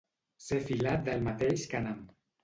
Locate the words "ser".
0.43-0.57